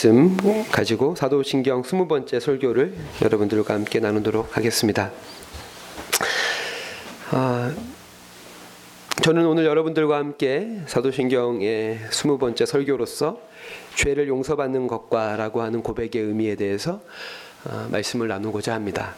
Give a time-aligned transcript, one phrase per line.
[0.00, 0.34] 말씀
[0.72, 5.12] 가지고 사도신경 스무 번째 설교를 여러분들과 함께 나누도록 하겠습니다.
[7.32, 7.74] 아,
[9.22, 13.42] 저는 오늘 여러분들과 함께 사도신경의 스무 번째 설교로서
[13.96, 17.02] 죄를 용서받는 것과라고 하는 고백의 의미에 대해서
[17.64, 19.14] 아, 말씀을 나누고자 합니다.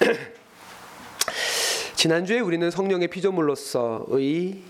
[1.94, 4.62] 지난주에 우리는 성령의 피조물로서의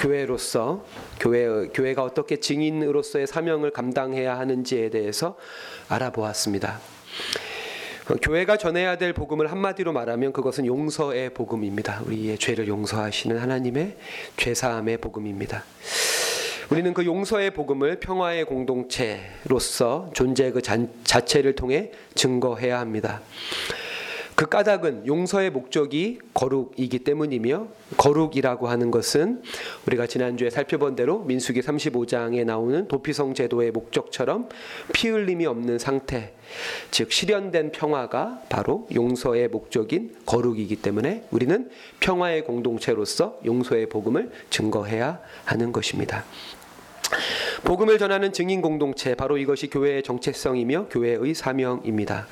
[0.00, 0.84] 교회로서
[1.20, 5.36] 교회 교회가 어떻게 증인으로서의 사명을 감당해야 하는지에 대해서
[5.88, 6.80] 알아보았습니다.
[8.08, 12.02] 어, 교회가 전해야 될 복음을 한마디로 말하면 그것은 용서의 복음입니다.
[12.06, 13.96] 우리의 죄를 용서하시는 하나님의
[14.36, 15.64] 죄사함의 복음입니다.
[16.70, 23.22] 우리는 그 용서의 복음을 평화의 공동체로서 존재 그 자체를 통해 증거해야 합니다.
[24.36, 29.42] 그 까닭은 용서의 목적이 거룩이기 때문이며 거룩이라고 하는 것은
[29.86, 34.50] 우리가 지난주에 살펴본 대로 민수기 35장에 나오는 도피성 제도의 목적처럼
[34.92, 36.34] 피 흘림이 없는 상태
[36.90, 45.72] 즉 실현된 평화가 바로 용서의 목적인 거룩이기 때문에 우리는 평화의 공동체로서 용서의 복음을 증거해야 하는
[45.72, 46.26] 것입니다.
[47.64, 52.26] 복음을 전하는 증인 공동체 바로 이것이 교회의 정체성이며 교회의 사명입니다.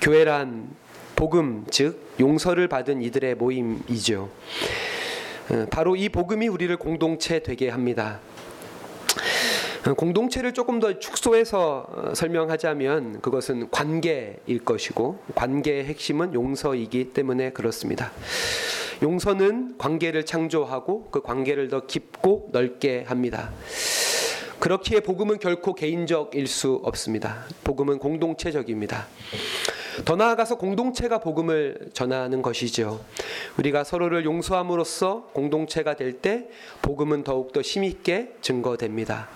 [0.00, 0.83] 교회란
[1.16, 4.30] 복음 즉 용서를 받은 이들의 모임이죠.
[5.50, 8.20] 어, 바로 이 복음이 우리를 공동체 되게 합니다.
[9.86, 18.10] 어, 공동체를 조금 더 축소해서 어, 설명하자면 그것은 관계일 것이고 관계의 핵심은 용서이기 때문에 그렇습니다.
[19.02, 23.50] 용서는 관계를 창조하고 그 관계를 더 깊고 넓게 합니다.
[24.60, 27.44] 그렇기에 복음은 결코 개인적일 수 없습니다.
[27.64, 29.06] 복음은 공동체적입니다.
[30.04, 33.04] 더 나아가서 공동체가 복음을 전하는 것이죠.
[33.58, 36.48] 우리가 서로를 용서함으로써 공동체가 될 때
[36.82, 39.28] 복음은 더욱더 힘있게 증거됩니다.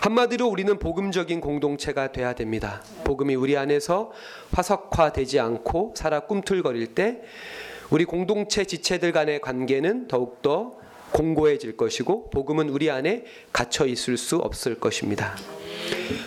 [0.00, 2.82] 한마디로 우리는 복음적인 공동체가 돼야 됩니다.
[3.04, 4.12] 복음이 우리 안에서
[4.52, 7.22] 화석화되지 않고 살아 꿈틀거릴 때
[7.90, 10.72] 우리 공동체 지체들 간의 관계는 더욱더
[11.12, 15.36] 공고해질 것이고 복음은 우리 안에 갇혀 있을 수 없을 것입니다.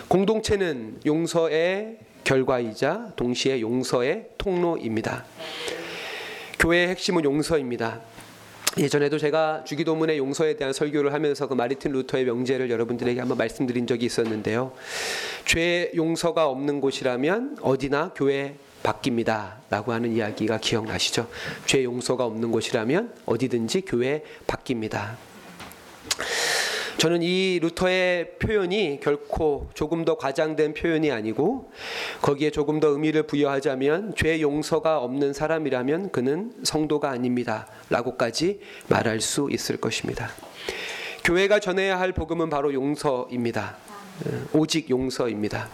[0.08, 5.24] 공동체는 용서의 결과이자 동시에 용서의 통로입니다.
[6.58, 8.02] 교회의 핵심은 용서입니다.
[8.76, 14.04] 예전에도 제가 주기도문의 용서에 대한 설교를 하면서 그 마르틴 루터의 명제를 여러분들에게 한번 말씀드린 적이
[14.04, 14.72] 있었는데요.
[15.46, 21.30] 죄 용서가 없는 곳이라면 어디나 교회 바뀝니다라고 하는 이야기가 기억나시죠?
[21.64, 25.16] 죄 용서가 없는 곳이라면 어디든지 교회 바뀝니다.
[26.98, 31.70] 저는 이 루터의 표현이 결코 조금 더 과장된 표현이 아니고
[32.22, 37.68] 거기에 조금 더 의미를 부여하자면 죄 용서가 없는 사람이라면 그는 성도가 아닙니다.
[37.88, 40.30] 라고까지 말할 수 있을 것입니다.
[41.22, 43.76] 교회가 전해야 할 복음은 바로 용서입니다.
[44.52, 45.68] 오직 용서입니다.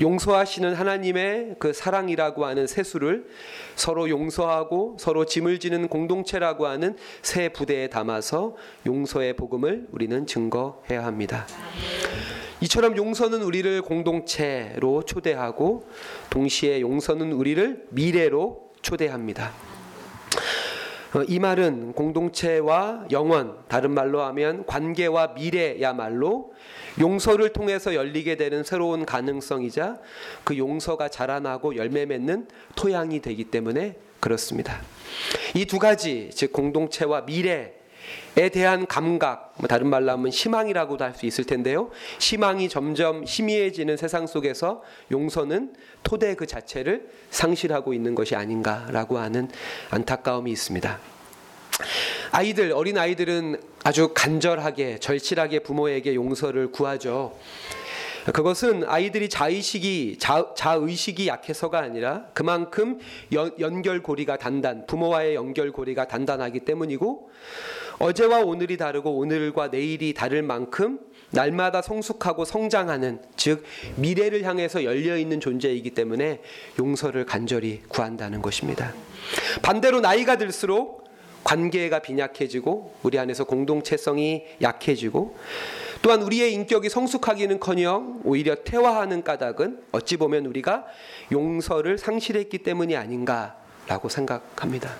[0.00, 3.26] 용서하시는 하나님의 그 사랑이라고 하는 세수를
[3.74, 11.46] 서로 용서하고 서로 짐을 지는 공동체라고 하는 새 부대에 담아서 용서의 복음을 우리는 증거해야 합니다.
[12.60, 15.84] 이처럼 용서는 우리를 공동체로 초대하고
[16.30, 19.67] 동시에 용서는 우리를 미래로 초대합니다.
[21.14, 26.52] 어, 이 말은 공동체와 영원, 다른 말로 하면 관계와 미래야말로
[27.00, 30.00] 용서를 통해서 열리게 되는 새로운 가능성이자
[30.44, 34.82] 그 용서가 자라나고 열매 맺는 토양이 되기 때문에 그렇습니다.
[35.54, 37.77] 이 두 가지, 즉 공동체와 미래
[38.36, 41.90] 에 대한 감각, 뭐 다른 말로 하면 희망이라고도 할 수 있을 텐데요.
[42.20, 45.74] 희망이 점점 희미해지는 세상 속에서 용서는
[46.04, 49.48] 토대 그 자체를 상실하고 있는 것이 아닌가라고 하는
[49.90, 50.98] 안타까움이 있습니다.
[52.30, 57.36] 아이들, 어린 아이들은 아주 간절하게, 절실하게 부모에게 용서를 구하죠.
[58.32, 62.98] 그것은 아이들이 자의식이 자, 자의식이 약해서가 아니라 그만큼
[63.32, 67.30] 연, 연결고리가 단단 부모와의 연결고리가 단단하기 때문이고
[67.98, 71.00] 어제와 오늘이 다르고 오늘과 내일이 다를 만큼
[71.30, 73.64] 날마다 성숙하고 성장하는 즉
[73.96, 76.40] 미래를 향해서 열려 있는 존재이기 때문에
[76.78, 78.94] 용서를 간절히 구한다는 것입니다.
[79.62, 81.08] 반대로 나이가 들수록
[81.44, 85.36] 관계가 빈약해지고 우리 안에서 공동체성이 약해지고
[86.00, 90.86] 또한 우리의 인격이 성숙하기는커녕 오히려 퇴화하는 까닭은 어찌 보면 우리가
[91.32, 94.90] 용서를 상실했기 때문이 아닌가라고 생각합니다.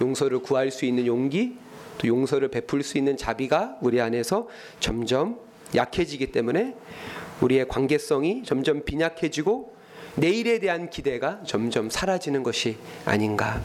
[0.00, 1.56] 용서를 구할 수 있는 용기,
[1.98, 4.48] 또 용서를 베풀 수 있는 자비가 우리 안에서
[4.78, 5.40] 점점
[5.74, 6.76] 약해지기 때문에
[7.40, 9.76] 우리의 관계성이 점점 빈약해지고
[10.14, 13.60] 내일에 대한 기대가 점점 사라지는 것이 아닌가.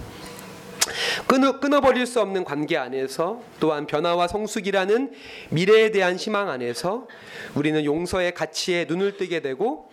[1.27, 5.11] 끊어, 끊어버릴 수 없는 관계 안에서 또한 변화와 성숙이라는
[5.49, 7.07] 미래에 대한 희망 안에서
[7.55, 9.89] 우리는 용서의 가치에 눈을 뜨게 되고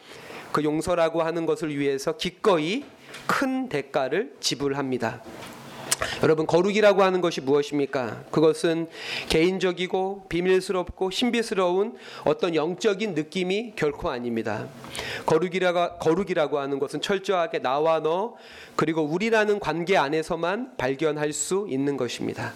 [0.52, 2.85] 그 용서라고 하는 것을 위해서 기꺼이
[3.26, 5.23] 큰 대가를 지불합니다.
[6.23, 8.25] 여러분 거룩이라고 하는 것이 무엇입니까?
[8.31, 8.88] 그것은
[9.29, 14.67] 개인적이고 비밀스럽고 신비스러운 어떤 영적인 느낌이 결코 아닙니다.
[15.26, 18.37] 거룩이라고 거룩이라고 하는 것은 철저하게 나와 너
[18.76, 22.53] 그리고 우리라는 관계 안에서만 발견할 수 있는 것입니다.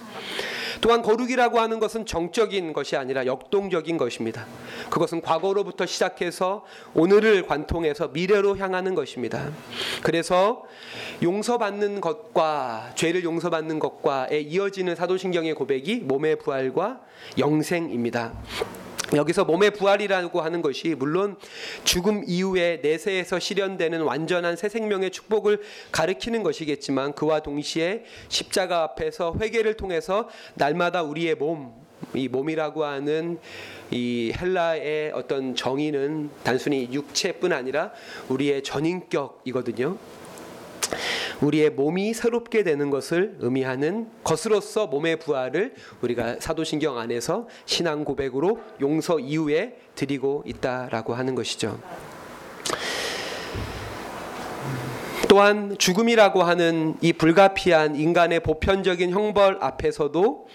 [0.84, 4.44] 또한 거룩이라고 하는 것은 정적인 것이 아니라 역동적인 것입니다.
[4.90, 9.48] 그것은 과거로부터 시작해서 오늘을 관통해서 미래로 향하는 것입니다.
[10.02, 10.62] 그래서
[11.22, 17.00] 용서받는 것과 죄를 용서받는 것과에 이어지는 사도신경의 고백이 몸의 부활과
[17.38, 18.34] 영생입니다.
[19.14, 21.36] 여기서 몸의 부활이라고 하는 것이 물론
[21.84, 25.60] 죽음 이후에 내세에서 실현되는 완전한 새 생명의 축복을
[25.92, 31.74] 가리키는 것이겠지만 그와 동시에 십자가 앞에서 회개를 통해서 날마다 우리의 몸,
[32.14, 33.38] 이 몸이라고 하는
[33.90, 37.92] 이 헬라의 어떤 정의는 단순히 육체뿐 아니라
[38.28, 39.96] 우리의 전인격이거든요.
[41.40, 49.18] 우리의 몸이 새롭게 되는 것을 의미하는 것으로서 몸의 부활을 우리가 사도신경 안에서 신앙 고백으로 용서
[49.18, 51.78] 이후에 드리고 있다라고 하는 것이죠.
[55.34, 60.46] 또한 죽음이라고 하는 이 불가피한 인간의 보편적인 형벌 앞에서도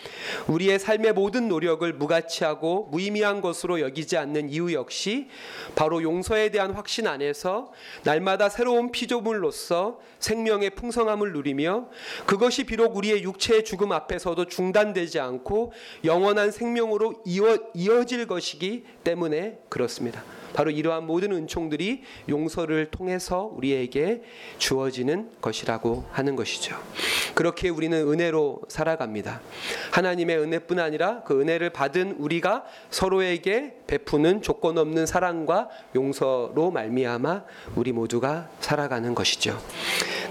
[0.47, 5.27] 우리의 삶의 모든 노력을 무가치하고 무의미한 것으로 여기지 않는 이유 역시
[5.75, 7.73] 바로 용서에 대한 확신 안에서
[8.05, 11.89] 날마다 새로운 피조물로서 생명의 풍성함을 누리며
[12.25, 15.73] 그것이 비록 우리의 육체의 죽음 앞에서도 중단되지 않고
[16.05, 20.23] 영원한 생명으로 이어, 이어질 것이기 때문에 그렇습니다.
[20.53, 24.21] 바로 이러한 모든 은총들이 용서를 통해서 우리에게
[24.57, 26.75] 주어지는 것이라고 하는 것이죠.
[27.35, 29.41] 그렇게 우리는 은혜로 살아갑니다.
[29.91, 37.43] 하나님의 은혜뿐 아니라 그 은혜를 받은 우리가 서로에게 베푸는 조건 없는 사랑과 용서로 말미암아
[37.75, 39.59] 우리 모두가 살아가는 것이죠.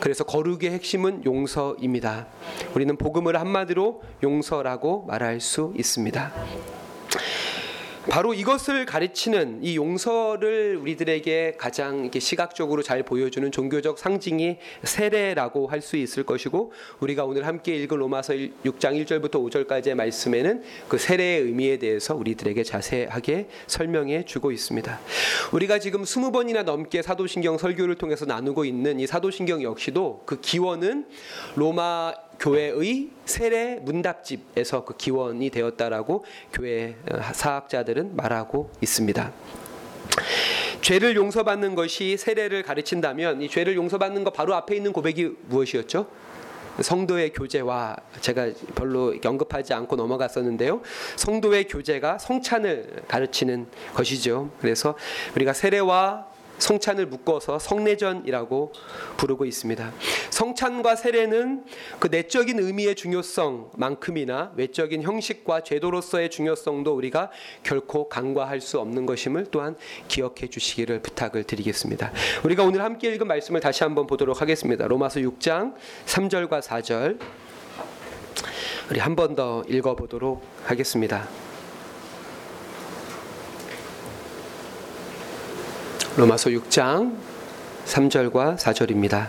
[0.00, 2.28] 그래서 거룩의 핵심은 용서입니다.
[2.74, 6.77] 우리는 복음을 한마디로 용서라고 말할 수 있습니다.
[8.08, 15.78] 바로 이것을 가르치는 이 용서를 우리들에게 가장 이렇게 시각적으로 잘 보여주는 종교적 상징이 세례라고 할
[15.78, 21.78] 수 있을 것이고 우리가 오늘 함께 읽은 로마서 6장 1절부터 5절까지의 말씀에는 그 세례의 의미에
[21.78, 24.98] 대해서 우리들에게 자세하게 설명해 주고 있습니다.
[25.52, 31.06] 우리가 지금 20번이나 넘게 사도신경 설교를 통해서 나누고 있는 이 사도신경 역시도 그 기원은
[31.54, 39.32] 로마 교회의 세례 문답집에서 그 기원이 되었다라고 교회 어, 사학자들은 말하고 있습니다.
[40.80, 46.06] 죄를 용서받는 것이 세례를 가르친다면 이 죄를 용서받는 것 바로 앞에 있는 고백이 무엇이었죠?
[46.80, 50.80] 성도의 교제와 제가 별로 언급하지 않고 넘어갔었는데요.
[51.16, 54.50] 성도의 교제가 성찬을 가르치는 것이죠.
[54.60, 54.96] 그래서
[55.34, 56.27] 우리가 세례와
[56.58, 58.72] 성찬을 묶어서 성례전이라고
[59.16, 59.92] 부르고 있습니다.
[60.30, 61.64] 성찬과 세례는
[61.98, 67.30] 그 내적인 의미의 중요성만큼이나 외적인 형식과 제도로서의 중요성도 우리가
[67.62, 69.76] 결코 간과할 수 없는 것임을 또한
[70.08, 72.12] 기억해 주시기를 부탁을 드리겠습니다.
[72.44, 74.86] 우리가 오늘 함께 읽은 말씀을 다시 한번 보도록 하겠습니다.
[74.86, 75.74] 로마서 6장
[76.06, 77.18] 3절과 4절
[78.90, 81.47] 우리 한 번 더 읽어 보도록 하겠습니다.
[86.18, 87.14] 로마서 6장
[87.86, 89.28] 3절과 4절입니다.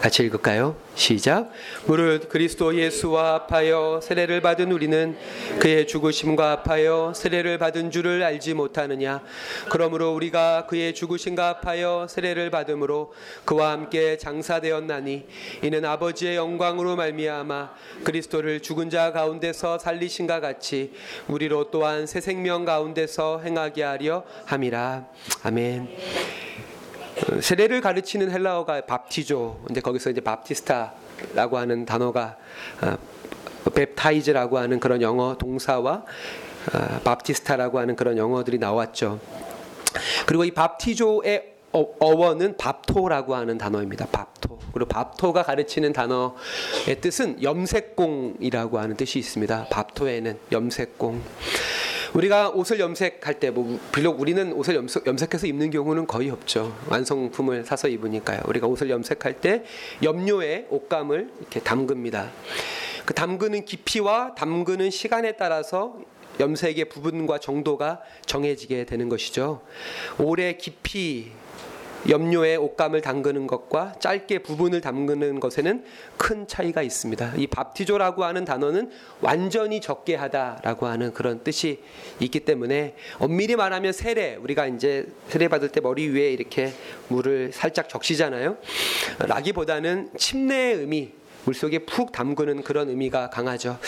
[0.00, 0.76] 같이 읽을까요?
[0.94, 1.50] 시작.
[1.86, 5.16] 무릇 그리스도 예수와 합하여 세례를 받은 우리는
[5.58, 9.22] 그의 죽으심과 합하여 세례를 받은 줄을 알지 못하느냐.
[9.70, 13.12] 그러므로 우리가 그의 죽으심과 합하여 세례를 받음으로
[13.44, 15.26] 그와 함께 장사되었나니
[15.62, 17.70] 이는 아버지의 영광으로 말미암아
[18.04, 20.92] 그리스도를 죽은 자 가운데서 살리신가 같이
[21.26, 25.06] 우리로 또한 새 생명 가운데서 행하게 하려 함이라.
[25.42, 25.88] 아멘.
[27.40, 29.64] 세례를 가르치는 헬라어가 밥티조.
[29.70, 32.36] 이제 거기서 이제 밥티스타라고 하는 단어가
[33.74, 36.04] 뱁타이즈라고 어, 하는 그런 영어 동사와
[36.74, 39.20] 어, 밥티스타라고 하는 그런 영어들이 나왔죠.
[40.26, 44.06] 그리고 이 밥티조의 어, 어원은 밥토라고 하는 단어입니다.
[44.06, 44.58] 밥토.
[44.72, 49.66] 그리고 밥토가 가르치는 단어의 뜻은 염색공이라고 하는 뜻이 있습니다.
[49.70, 51.22] 밥토에는 염색공.
[52.14, 56.76] 우리가 옷을 염색할 때 뭐 비록 우리는 옷을 염색, 염색 해서 입는 경우는 거의 없죠.
[56.88, 58.40] 완성품을 사서 입으니까요.
[58.46, 59.64] 우리가 옷을 염색할 때
[60.02, 62.30] 염료에 옷감을 이렇게 담급니다.
[63.04, 65.96] 그 담그는 깊이와 담그는 시간에 따라서
[66.40, 69.62] 염색의 부분과 정도가 정해지게 되는 것이죠.
[70.18, 71.32] 오래 깊이
[72.08, 75.84] 염료에 옷감을 담그는 것과 짧게 부분을 담그는 것에는
[76.16, 77.34] 큰 차이가 있습니다.
[77.36, 78.90] 이 밥티조라고 하는 단어는
[79.20, 81.82] 완전히 적게 하다라고 하는 그런 뜻이
[82.20, 86.72] 있기 때문에 엄밀히 말하면 세례 우리가 이제 세례 받을 때 머리 위에 이렇게
[87.08, 88.58] 물을 살짝 적시잖아요.
[89.20, 91.12] 라기보다는 침례의 의미
[91.44, 93.78] 물속에 푹 담그는 그런 의미가 강하죠.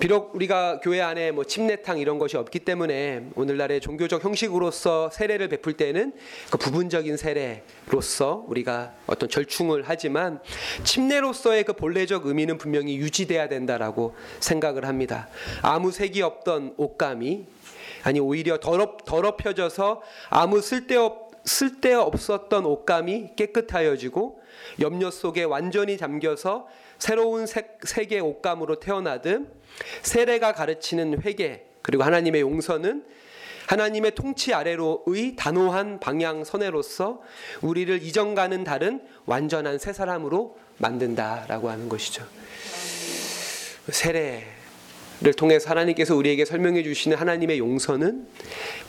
[0.00, 5.74] 비록 우리가 교회 안에 뭐 침례탕 이런 것이 없기 때문에 오늘날의 종교적 형식으로서 세례를 베풀
[5.74, 6.12] 때는
[6.50, 10.40] 그 부분적인 세례로서 우리가 어떤 절충을 하지만
[10.82, 15.28] 침례로서의 그 본래적 의미는 분명히 유지돼야 된다라고 생각을 합니다.
[15.62, 17.46] 아무 색이 없던 옷감이
[18.02, 24.40] 아니 오히려 더럽 더럽혀져서 아무 쓸데없 쓸데없었던 옷감이 깨끗하여지고
[24.80, 26.66] 염려 속에 완전히 잠겨서
[26.98, 29.48] 새로운 색, 색의 옷감으로 태어나듯
[30.02, 33.04] 세례가 가르치는 회개 그리고 하나님의 용서는
[33.66, 37.20] 하나님의 통치 아래로의 단호한 방향 선회로서
[37.62, 42.26] 우리를 이전과는 다른 완전한 새 사람으로 만든다라고 하는 것이죠.
[43.90, 44.53] 세례
[45.20, 48.26] 를 통해서 하나님께서 우리에게 설명해 주시는 하나님의 용서는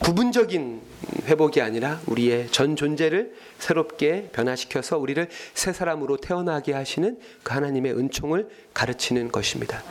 [0.03, 0.82] 부분적인
[1.25, 8.50] 회복이 아니라 우리의 전 존재를 새롭게 변화시켜서 우리를 새 사람으로 태어나게 하시는 그 하나님의 은총을
[8.74, 9.84] 가르치는 것입니다.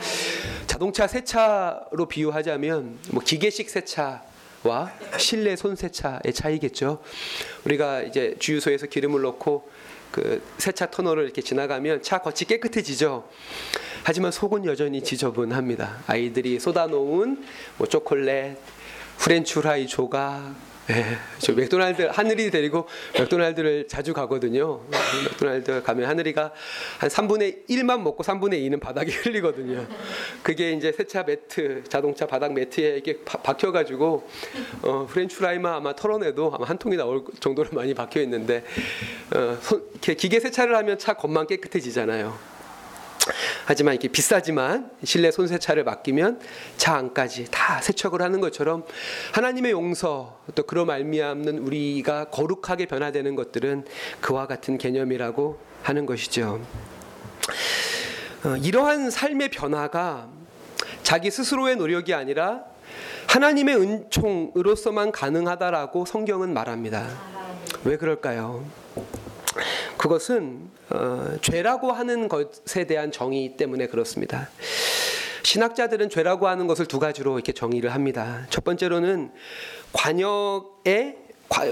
[0.67, 4.23] 자동차 세차로 비유하자면 뭐 기계식 세차
[4.63, 7.01] 와 실내 손 세차의 차이겠죠.
[7.63, 9.69] 우리가 이제 주유소에서 기름을 넣고
[10.11, 13.27] 그 세차 터널을 이렇게 지나가면 차 겉이 깨끗해지죠.
[14.07, 16.03] 하지만 속은 여전히 지저분합니다.
[16.05, 17.43] 아이들이 쏟아놓은
[17.79, 18.55] 뭐 초콜릿,
[19.17, 20.53] 프렌치 후라이 조각,
[20.91, 22.85] 예, 저 맥도날드 하늘이 데리고
[23.17, 24.81] 맥도날드를 자주 가거든요.
[25.27, 26.53] 맥도날드 가면 하늘이가
[26.99, 29.87] 한 3분의 1만 먹고 3분의 2는 바닥에 흘리거든요.
[30.43, 34.29] 그게 이제 세차 매트, 자동차 바닥 매트에 이렇게 박혀 가지고
[34.83, 38.63] 어, 프렌치 프라이만 아마 털어내도 아마 한 통이 나올 정도로 많이 박혀 있는데
[39.35, 42.54] 어, 손, 기계 세차를 하면 차 겉만 깨끗해지잖아요.
[43.65, 46.39] 하지만 이렇게 비싸지만 실내 손세차를 맡기면
[46.77, 48.85] 차 안까지 다 세척을 하는 것처럼
[49.33, 53.85] 하나님의 용서 또 그로 말미암는 우리가 거룩하게 변화되는 것들은
[54.21, 56.61] 그와 같은 개념이라고 하는 것이죠.
[58.43, 60.29] 어, 이러한 삶의 변화가
[61.03, 62.63] 자기 스스로의 노력이 아니라
[63.27, 67.07] 하나님의 은총으로서만 가능하다라고 성경은 말합니다.
[67.83, 68.65] 왜 그럴까요?
[70.05, 74.51] 그것은 어, 죄라고 하는 것에 대한 정의 때문에 그렇습니다.
[75.41, 78.45] 신학자들은 죄라고 하는 것을 두 가지로 이렇게 정의를 합니다.
[78.51, 79.31] 첫 번째로는
[79.93, 81.17] 관역의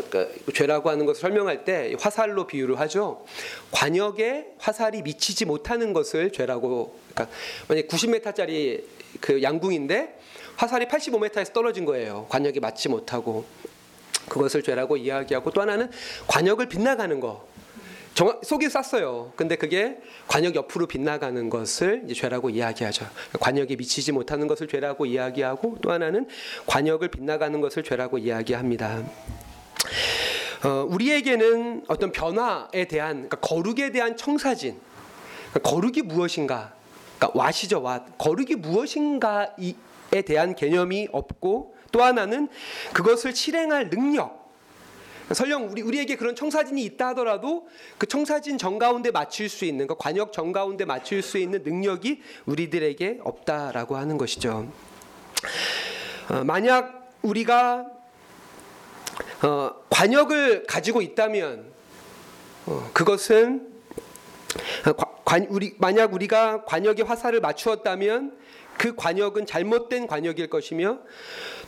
[0.09, 3.23] 그 죄라고 하는 것을 설명할 때 화살로 비유를 하죠.
[3.69, 7.35] 관역에 화살이 미치지 못하는 것을 죄라고 그러니까
[7.67, 8.83] 만약 90m짜리
[9.21, 10.19] 그 양궁인데
[10.55, 12.25] 화살이 85m에서 떨어진 거예요.
[12.29, 13.45] 관역에 맞지 못하고
[14.27, 15.91] 그것을 죄라고 이야기하고 또 하나는
[16.27, 17.52] 관역을 빗나가는 거.
[18.13, 19.33] 정, 속이 쌌어요.
[19.35, 23.07] 근데 그게 관역 옆으로 빗나가는 것을 죄라고 이야기하죠.
[23.39, 26.27] 관역에 미치지 못하는 것을 죄라고 이야기하고 또 하나는
[26.67, 29.03] 관역을 빗나가는 것을 죄라고 이야기합니다.
[30.63, 34.79] 어, 우리에게는 어떤 변화에 대한 그러니까 거룩에 대한 청사진,
[35.49, 36.73] 그러니까 거룩이 무엇인가,
[37.17, 42.47] 그러니까 와시죠 와 거룩이 무엇인가에 대한 개념이 없고 또 하나는
[42.93, 44.42] 그것을 실행할 능력,
[45.33, 49.95] 설령 우리 우리에게 그런 청사진이 있다 하더라도 그 청사진 정 가운데 맞출 수 있는 그
[49.95, 54.71] 관역 정 가운데 맞출 수 있는 능력이 우리들에게 없다라고 하는 것이죠.
[56.29, 57.85] 어, 만약 우리가
[59.43, 61.71] 어, 관역을 가지고 있다면
[62.65, 63.67] 어, 그것은
[64.87, 64.93] 어,
[65.25, 68.37] 관, 우리 만약 우리가 관역의 화살을 맞추었다면
[68.77, 70.99] 그 관역은 잘못된 관역일 것이며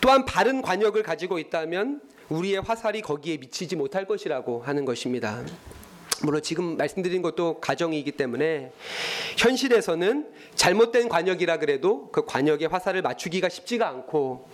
[0.02, 5.44] 또한 바른 관역을 가지고 있다면 우리의 화살이 거기에 미치지 못할 것이라고 하는 것입니다.
[6.24, 8.72] 물론 지금 말씀드린 것도 가정이기 때문에
[9.38, 14.48] 현실에서는 잘못된 관역이라 그래도 그 관역의 화살을 맞추기가 쉽지가 않고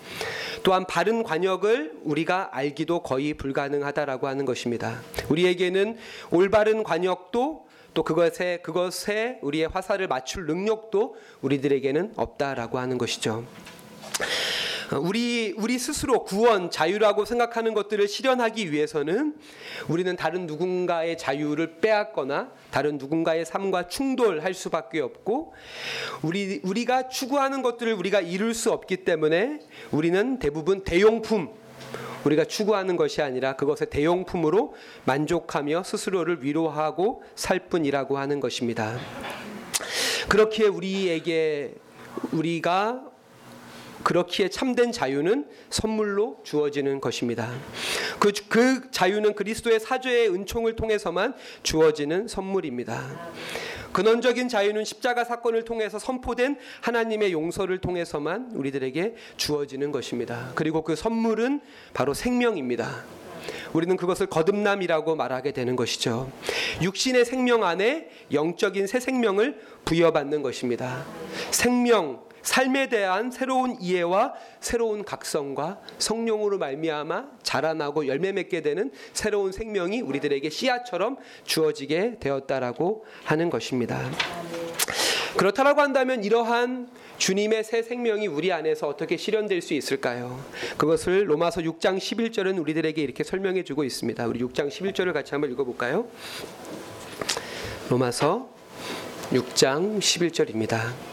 [0.63, 5.01] 또한 바른 관역을 우리가 알기도 거의 불가능하다라고 하는 것입니다.
[5.29, 5.97] 우리에게는
[6.31, 13.45] 올바른 관역도 또 그것에 그것에 우리의 화살을 맞출 능력도 우리들에게는 없다라고 하는 것이죠.
[15.00, 19.36] 우리 우리 스스로 구원, 자유라고 생각하는 것들을 실현하기 위해서는
[19.88, 25.53] 우리는 다른 누군가의 자유를 빼앗거나 다른 누군가의 삶과 충돌할 수밖에 없고
[26.21, 29.60] 우리 우리가 추구하는 것들을 우리가 이룰 수 없기 때문에
[29.91, 31.50] 우리는 대부분 대용품
[32.25, 39.00] 우리가 추구하는 것이 아니라 그것의 대용품으로 만족하며 스스로를 위로하고 살 뿐이라고 하는 것입니다.
[40.27, 41.75] 그렇기에 우리에게
[42.31, 43.11] 우리가
[44.03, 47.51] 그렇기에 참된 자유는 선물로 주어지는 것입니다.
[48.20, 53.31] 그, 그 자유는 그리스도의 사죄의 은총을 통해서만 주어지는 선물입니다.
[53.91, 60.51] 근원적인 자유는 십자가 사건을 통해서 선포된 하나님의 용서를 통해서만 우리들에게 주어지는 것입니다.
[60.55, 61.60] 그리고 그 선물은
[61.93, 63.03] 바로 생명입니다.
[63.74, 66.31] 우리는 그것을 거듭남이라고 말하게 되는 것이죠.
[66.81, 71.05] 육신의 생명 안에 영적인 새 생명을 부여받는 것입니다.
[71.51, 80.01] 생명, 삶에 대한 새로운 이해와 새로운 각성과 성령으로 말미암아 자라나고 열매 맺게 되는 새로운 생명이
[80.01, 84.00] 우리들에게 씨앗처럼 주어지게 되었다라고 하는 것입니다.
[85.38, 90.43] 그렇다라고 한다면 이러한 주님의 새 생명이 우리 안에서 어떻게 실현될 수 있을까요?
[90.77, 94.25] 그것을 로마서 6장 11절은 우리들에게 이렇게 설명해 주고 있습니다.
[94.27, 96.07] 우리 6장 11절을 같이 한번 읽어 볼까요?
[97.89, 98.50] 로마서
[99.31, 101.11] 6장 11절입니다.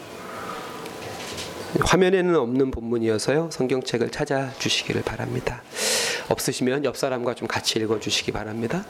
[1.81, 3.49] 화면에는 없는 본문이어서요.
[3.51, 5.61] 성경책을 찾아 주시기를 바랍니다.
[6.29, 8.85] 없으시면 옆 사람과 좀 같이 읽어 주시기 바랍니다.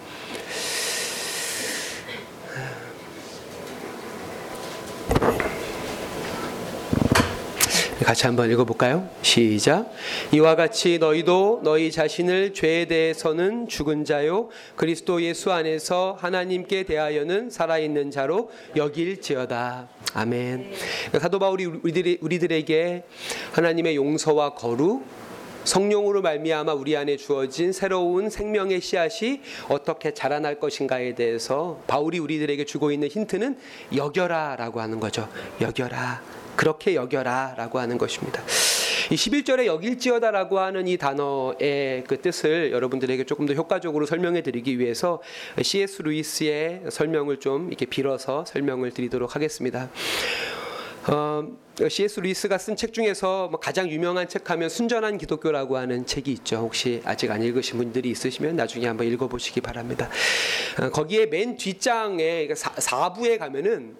[8.10, 9.08] 같이 한번 읽어볼까요?
[9.22, 9.94] 시작.
[10.32, 18.10] 이와 같이 너희도 너희 자신을 죄에 대해서는 죽은 자요 그리스도 예수 안에서 하나님께 대하여는 살아있는
[18.10, 19.90] 자로 여길지어다.
[20.16, 20.72] 아멘.
[21.22, 23.04] 사도 바울이 우리들이, 우리들에게
[23.52, 25.06] 하나님의 용서와 거룩
[25.66, 32.92] 성령으로 말미암아 우리 안에 주어진 새로운 생명의 씨앗이 어떻게 자라날 것인가에 대해서 바울이 우리들에게 주고
[32.92, 33.60] 있는 힌트는
[33.96, 35.30] 여겨라라고 하는 거죠.
[35.62, 36.39] 여겨라.
[36.56, 38.42] 그렇게 여겨라 라고 하는 것입니다.
[39.12, 44.78] 이 11절에 여길지어다 라고 하는 이 단어의 그 뜻을 여러분들에게 조금 더 효과적으로 설명해 드리기
[44.78, 45.22] 위해서
[45.60, 46.04] C.S.
[46.04, 49.90] 루이스의 설명을 좀 이렇게 빌어서 설명을 드리도록 하겠습니다.
[51.08, 51.44] 어,
[51.90, 52.20] C.S.
[52.20, 56.58] 루이스가 쓴 책 중에서 뭐 가장 유명한 책 하면 순전한 기독교라고 하는 책이 있죠.
[56.58, 60.08] 혹시 아직 안 읽으신 분들이 있으시면 나중에 한번 읽어보시기 바랍니다.
[60.80, 63.96] 어, 거기에 맨 뒷장에 4, 부에 가면은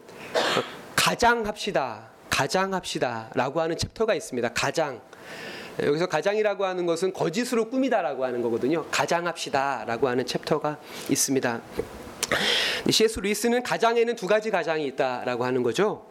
[0.96, 2.09] 가장 합시다.
[2.40, 4.54] 가장합시다 라고 하는 chapter가 있습니다.
[4.54, 5.02] 가장.
[5.84, 8.86] 여기서 가장이라고 하는 것은 거짓으로 꾸미다라고 하는 거거든요.
[8.92, 10.78] 가장합시다라고 하는 chapter가
[11.10, 11.62] 있습니다.
[12.90, 13.20] C.S.
[13.20, 16.06] 루이스는 가장에는 두 가지 가장이 있다라고 하는 거죠.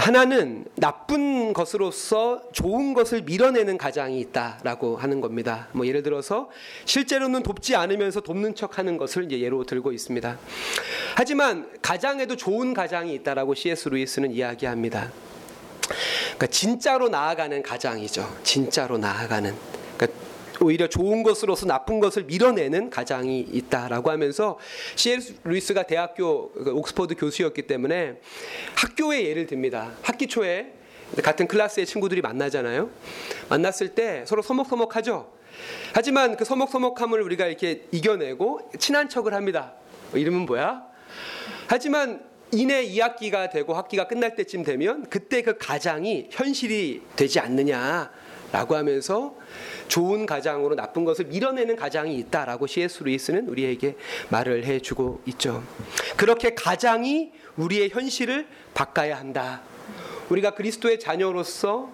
[0.00, 5.68] 하나는 나쁜 것으로서 좋은 것을 밀어내는 가장이 있다라고 하는 겁니다.
[5.72, 6.48] 뭐 예를 들어서
[6.86, 10.38] 실제로는 돕지 않으면서 돕는 척하는 것을 이제 예로 들고 있습니다.
[11.16, 13.90] 하지만 가장에도 좋은 가장이 있다라고 C.S.
[13.90, 15.12] 루이스는 이야기합니다.
[16.24, 18.38] 그러니까 진짜로 나아가는 가장이죠.
[18.42, 19.79] 진짜로 나아가는.
[20.62, 24.58] 오히려 좋은 것으로서 나쁜 것을 밀어내는 가장이 있다라고 하면서
[24.96, 25.36] C.S.
[25.44, 28.20] 루이스가 대학교 그 옥스퍼드 교수였기 때문에
[28.76, 29.92] 학교의 예를 듭니다.
[30.02, 30.72] 학기 초에
[31.22, 32.90] 같은 클래스의 친구들이 만나잖아요.
[33.48, 35.32] 만났을 때 서로 서먹서먹하죠.
[35.92, 39.74] 하지만 그 서먹서먹함을 우리가 이렇게 이겨내고 친한 척을 합니다.
[40.14, 40.84] 이름은 뭐야?
[41.66, 48.10] 하지만 이내 2학기가 되고 학기가 끝날 때쯤 되면 그때 그 가장이 현실이 되지 않느냐
[48.52, 49.34] 라고 하면서
[49.88, 53.02] 좋은 가장으로 나쁜 것을 밀어내는 가장이 있다라고 C.S.
[53.02, 53.96] 루이스는 우리에게
[54.28, 55.62] 말을 해주고 있죠.
[56.16, 59.62] 그렇게 가장이 우리의 현실을 바꿔야 한다.
[60.30, 61.90] 우리가 그리스도의 자녀로서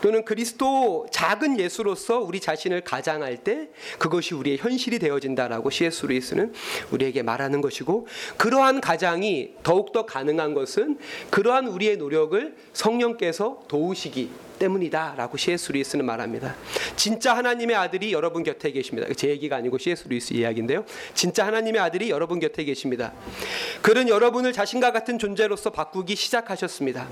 [0.00, 6.06] 또는 그리스도 작은 예수로서 우리 자신을 가장할 때 그것이 우리의 현실이 되어진다라고 C.S.
[6.06, 6.54] 루이스는
[6.90, 8.06] 우리에게 말하는 것이고
[8.38, 10.98] 그러한 가장이 더욱더 가능한 것은
[11.30, 15.72] 그러한 우리의 노력을 성령께서 도우시기 때문이다라고 C.S.
[15.72, 16.54] 루이스는 말합니다.
[16.94, 19.12] 진짜 하나님의 아들이 여러분 곁에 계십니다.
[19.14, 20.06] 제 얘기가 아니고 C.S.
[20.06, 20.84] 루이스 이야기인데요.
[21.14, 23.12] 진짜 하나님의 아들이 여러분 곁에 계십니다.
[23.82, 27.08] 그는 여러분을 자신과 같은 존재로서 바꾸기 시작하셨습니다.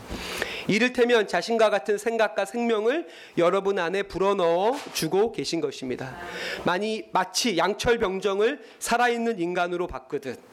[0.69, 3.09] 이를테면 자신과 같은 생각과 생명을
[3.39, 6.17] 여러분 안에 불어넣어 주고 계신 것입니다.
[6.65, 10.48] 많이 마치 양철 병정을 살아있는 인간으로 바꾸듯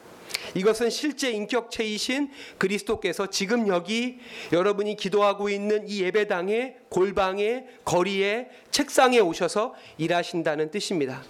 [0.56, 4.20] 이것은 실제 인격체이신 그리스도께서 지금 여기
[4.52, 11.24] 여러분이 기도하고 있는 이 예배당의 골방에 거리에 책상에 오셔서 일하신다는 뜻입니다.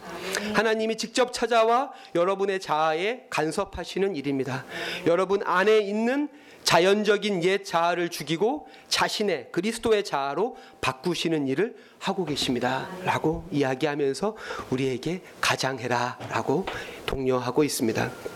[0.54, 4.66] 하나님이 직접 찾아와 여러분의 자아에 간섭하시는 일입니다.
[5.08, 6.30] 여러분 안에 있는
[6.64, 12.90] 자연적인 옛 자아를 죽이고 자신의 그리스도의 자아로 바꾸시는 일을 하고 계십니다.
[13.04, 14.36] 라고 이야기하면서
[14.72, 16.66] 우리에게 가장해라 라고
[17.06, 18.35] 독려하고 있습니다.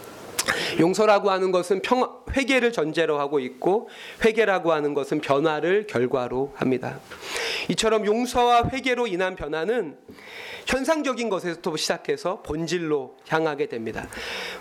[0.79, 3.89] 용서라고 하는 것은 평, 회개를 전제로 하고 있고
[4.23, 6.99] 회개라고 하는 것은 변화를 결과로 합니다.
[7.69, 9.97] 이처럼 용서와 회개로 인한 변화는
[10.65, 14.07] 현상적인 것에서부터 시작해서 본질로 향하게 됩니다.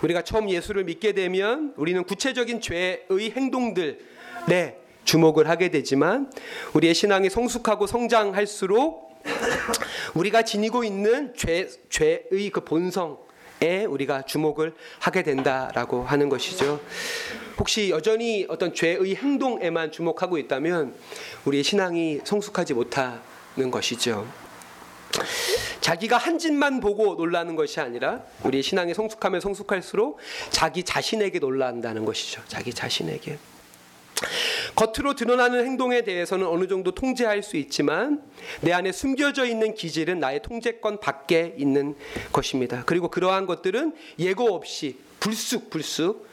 [0.01, 3.99] 우리가 처음 예수를 믿게 되면 우리는 구체적인 죄의 행동들,
[4.47, 6.31] 네, 주목을 하게 되지만
[6.73, 9.09] 우리의 신앙이 성숙하고 성장할수록
[10.13, 13.17] 우리가 지니고 있는 죄, 죄의 그 본성
[13.61, 16.79] 에 우리가 주목을 하게 된다라고 하는 것이죠.
[17.57, 20.95] 혹시 여전히 어떤 죄의 행동에만 주목하고 있다면
[21.43, 23.19] 우리의 신앙이 성숙하지 못하는
[23.69, 24.25] 것이죠.
[25.81, 30.19] 자기가 한 짓만 보고 놀라는 것이 아니라 우리의 신앙이 성숙하면 성숙할수록
[30.51, 32.41] 자기 자신에게 놀란다는 것이죠.
[32.47, 33.37] 자기 자신에게.
[34.79, 38.23] 겉으로 드러나는 행동에 대해서는 어느 정도 통제할 수 있지만
[38.61, 41.95] 내 안에 숨겨져 있는 기질은 나의 통제권 밖에 있는
[42.31, 42.83] 것입니다.
[42.85, 46.29] 그리고 그러한 것들은 예고 없이 불쑥 불쑥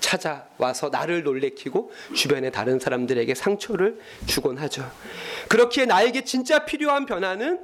[0.00, 4.90] 찾아와서 나를 놀래키고 주변의 다른 사람들에게 상처를 주곤 하죠.
[5.48, 7.58] 그렇기에 나에게 진짜 필요한 변화는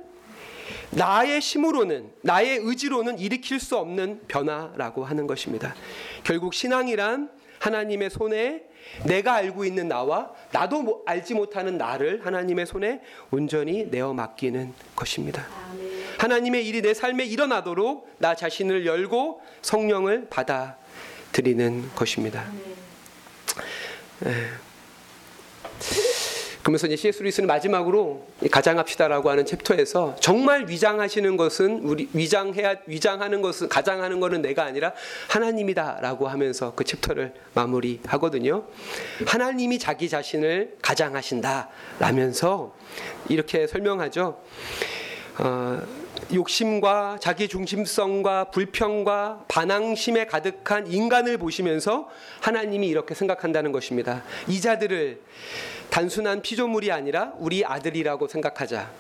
[0.91, 5.75] 나의 힘으로는 나의 의지로는 일으킬 수 없는 변화라고 하는 것입니다.
[6.25, 7.29] 결국 신앙이란
[7.65, 8.63] 하나님의 손에
[9.07, 13.01] 내가 알고 있는 나와 나도 뭐 알지 못하는 나를 하나님의 손에
[13.31, 15.47] 온전히 내어 맡기는 것입니다.
[16.19, 22.45] 하나님의 일이 내 삶에 일어나도록 나 자신을 열고 성령을 받아들이는 것입니다.
[26.65, 26.75] 에.
[26.75, 27.23] 그러면서 이제 C.S.
[27.23, 34.65] 루이스는 마지막으로 가장합시다라고 하는 챕터에서 정말 위장하시는 것은 우리 위장해야 위장하는 것은 가장하는 것은 내가
[34.65, 34.95] 아니라
[35.29, 38.65] 하나님이다라고 하면서 그 챕터를 마무리하거든요.
[39.27, 42.75] 하나님이 자기 자신을 가장하신다라면서
[43.29, 44.41] 이렇게 설명하죠.
[45.41, 45.83] 어,
[46.33, 52.09] 욕심과 자기 중심성과 불평과 반항심에 가득한 인간을 보시면서
[52.41, 54.23] 하나님이 이렇게 생각한다는 것입니다.
[54.49, 55.21] 이 자들을
[55.91, 58.91] 단순한 피조물이 아니라 우리 아들이라고 생각하자.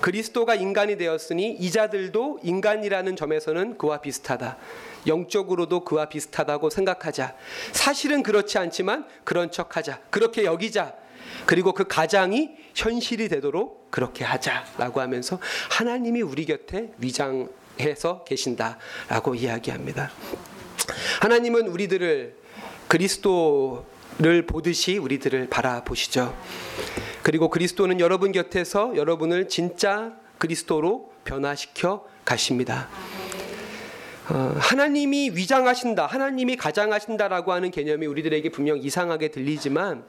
[0.00, 4.56] 그리스도가 인간이 되었으니 이자들도 인간이라는 점에서는 그와 비슷하다.
[5.06, 7.34] 영적으로도 그와 비슷하다고 생각하자.
[7.72, 10.00] 사실은 그렇지 않지만 그런 척 하자.
[10.10, 10.94] 그렇게 여기자.
[11.46, 20.10] 그리고 그 가장이 현실이 되도록 그렇게 하자라고 하면서 하나님이 우리 곁에 위장해서 계신다라고 이야기합니다.
[21.20, 22.36] 하나님은 우리들을
[22.86, 23.84] 그리스도
[24.20, 26.34] 를 보듯이 우리들을 바라보시죠.
[27.22, 32.88] 그리고 그리스도는 여러분 곁에서 여러분을 진짜 그리스도로 변화시켜 가십니다.
[34.30, 40.04] 어, 하나님이 위장하신다, 하나님이 가장하신다라고 하는 개념이 우리들에게 분명 이상하게 들리지만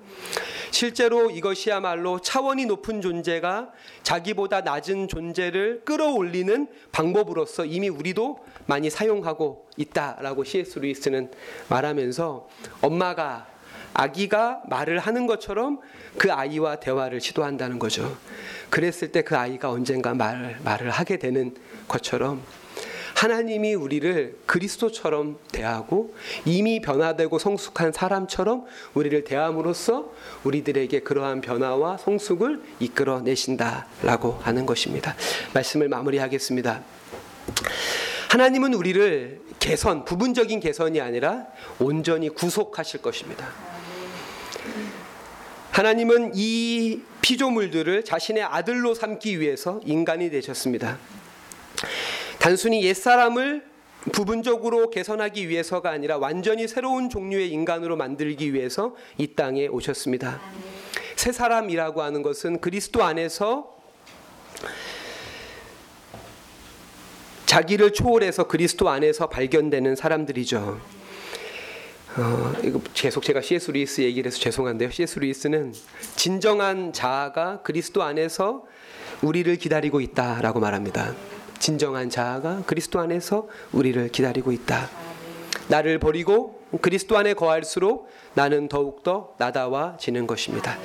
[0.72, 10.44] 실제로 이것이야말로 차원이 높은 존재가 자기보다 낮은 존재를 끌어올리는 방법으로서 이미 우리도 많이 사용하고 있다라고
[10.44, 10.80] C.S.
[10.80, 11.32] 루이스는
[11.70, 12.48] 말하면서
[12.82, 13.49] 엄마가
[13.94, 15.80] 아기가 말을 하는 것처럼
[16.18, 18.18] 그 아이와 대화를 시도한다는 거죠.
[18.70, 21.56] 그랬을 때 그 아이가 언젠가 말, 말을 하게 되는
[21.88, 22.42] 것처럼
[23.16, 30.12] 하나님이 우리를 그리스도처럼 대하고 이미 변화되고 성숙한 사람처럼 우리를 대함으로써
[30.46, 35.16] 우리들에게 그러한 변화와 성숙을 이끌어 내신다라고 하는 것입니다.
[35.54, 36.82] 말씀을 마무리하겠습니다.
[38.30, 41.48] 하나님은 우리를 개선, 부분적인 개선이 아니라
[41.80, 43.69] 온전히 구속하실 것입니다.
[45.72, 50.98] 하나님은 이 피조물들을 자신의 아들로 삼기 위해서 인간이 되셨습니다.
[52.40, 53.64] 단순히 옛사람을
[54.12, 60.40] 부분적으로 개선하기 위해서가 아니라 완전히 새로운 종류의 인간으로 만들기 위해서 이 땅에 오셨습니다.
[61.16, 63.78] 새 사람이라고 하는 것은 그리스도 안에서
[67.46, 70.99] 자기를 초월해서 그리스도 안에서 발견되는 사람들이죠.
[72.18, 73.72] 어, 이거 계속 제가 C.S.
[73.72, 74.90] 루이스 얘기를 해서 죄송한데요.
[74.90, 75.20] C.S.
[75.20, 75.74] 루이스는
[76.16, 78.66] 진정한 자아가 그리스도 안에서
[79.22, 81.14] 우리를 기다리고 있다라고 말합니다.
[81.60, 84.90] 진정한 자아가 그리스도 안에서 우리를 기다리고 있다.
[85.68, 90.78] 나를 버리고 그리스도 안에 거할수록 나는 더욱더 나다워지는 것입니다.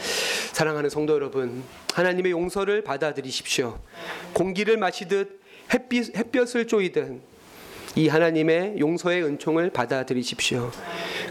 [0.53, 1.63] 사랑하는 성도 여러분,
[1.95, 3.79] 하나님의 용서를 받아들이십시오.
[4.35, 5.41] 공기를 마시듯
[5.73, 7.21] 햇빛, 햇볕을 쬐이듯
[7.97, 10.71] 이 하나님의 용서의 은총을 받아들이십시오.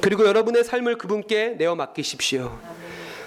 [0.02, 2.58] 그리고 여러분의 삶을 그분께 내어 맡기십시오.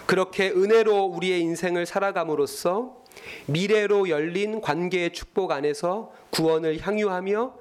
[0.06, 2.96] 그렇게 은혜로 우리의 인생을 살아감으로써
[3.46, 7.54] 미래로 열린 관계의 축복 안에서 구원을 향유하며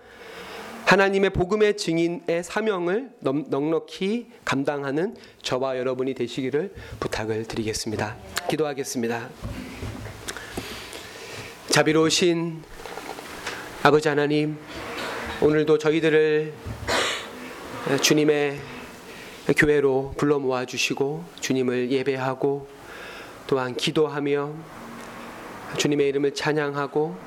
[0.85, 8.15] 하나님의 복음의 증인의 사명을 넉넉히 감당하는 저와 여러분이 되시기를 부탁을 드리겠습니다.
[8.49, 9.29] 기도하겠습니다.
[11.69, 12.61] 자비로우신
[13.81, 14.57] 아버지 하나님,
[15.41, 16.53] 오늘도 저희들을
[18.01, 18.57] 주님의
[19.57, 22.67] 교회로 불러 모아 주시고 주님을 예배하고
[23.45, 24.53] 또한 기도하며
[25.77, 27.17] 주님의 이름을 찬양하고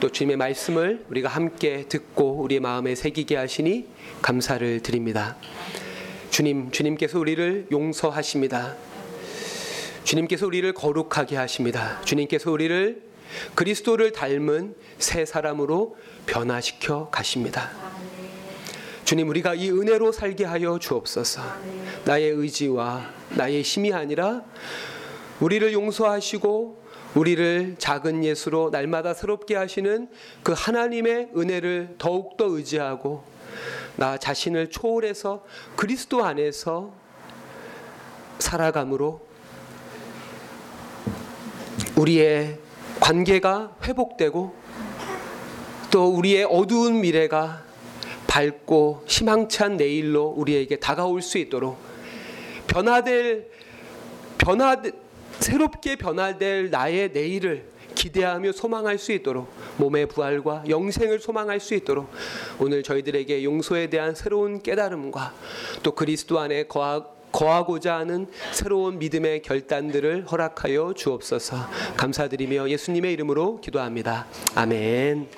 [0.00, 3.86] 또 주님의 말씀을 우리가 함께 듣고 우리 마음에 새기게 하시니
[4.22, 5.36] 감사를 드립니다.
[6.30, 8.76] 주님, 주님께서 우리를 용서하십니다.
[10.04, 12.00] 주님께서 우리를 거룩하게 하십니다.
[12.04, 13.07] 주님께서 우리를
[13.54, 17.70] 그리스도를 닮은 새 사람으로 변화시켜 가십니다.
[19.04, 21.42] 주님 우리가 이 은혜로 살게 하여 주옵소서.
[22.04, 24.42] 나의 의지와 나의 힘이 아니라
[25.40, 26.78] 우리를 용서하시고
[27.14, 30.08] 우리를 작은 예수로 날마다 새롭게 하시는
[30.42, 33.24] 그 하나님의 은혜를 더욱더 의지하고
[33.96, 36.92] 나 자신을 초월해서 그리스도 안에서
[38.38, 39.26] 살아감으로
[41.96, 42.58] 우리의
[43.00, 44.54] 관계가 회복되고
[45.90, 47.62] 또 우리의 어두운 미래가
[48.26, 51.78] 밝고 희망찬 내일로 우리에게 다가올 수 있도록
[52.66, 53.48] 변화될
[54.36, 54.80] 변화
[55.40, 62.08] 새롭게 변화될 나의 내일을 기대하며 소망할 수 있도록 몸의 부활과 영생을 소망할 수 있도록
[62.60, 65.34] 오늘 저희들에게 용서에 대한 새로운 깨달음과
[65.82, 71.56] 또 그리스도 안에 거하, 거하고자 하는 새로운 믿음의 결단들을 허락하여 주옵소서
[71.96, 74.26] 감사드리며 예수님의 이름으로 기도합니다.
[74.54, 75.28] 아멘.